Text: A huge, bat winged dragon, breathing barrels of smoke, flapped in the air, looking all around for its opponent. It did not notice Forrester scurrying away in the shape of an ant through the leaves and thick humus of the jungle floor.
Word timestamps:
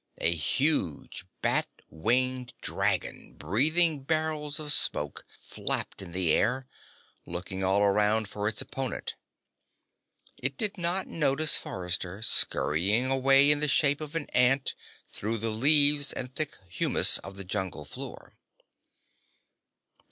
A 0.17 0.33
huge, 0.33 1.25
bat 1.43 1.67
winged 1.87 2.55
dragon, 2.59 3.35
breathing 3.35 4.01
barrels 4.01 4.59
of 4.59 4.73
smoke, 4.73 5.27
flapped 5.39 6.01
in 6.01 6.11
the 6.11 6.33
air, 6.33 6.65
looking 7.27 7.63
all 7.63 7.83
around 7.83 8.27
for 8.27 8.47
its 8.47 8.61
opponent. 8.63 9.13
It 10.39 10.57
did 10.57 10.75
not 10.79 11.05
notice 11.05 11.55
Forrester 11.55 12.23
scurrying 12.23 13.11
away 13.11 13.51
in 13.51 13.59
the 13.59 13.67
shape 13.67 14.01
of 14.01 14.15
an 14.15 14.25
ant 14.31 14.73
through 15.07 15.37
the 15.37 15.51
leaves 15.51 16.11
and 16.11 16.33
thick 16.35 16.57
humus 16.67 17.19
of 17.19 17.37
the 17.37 17.45
jungle 17.45 17.85
floor. 17.85 18.33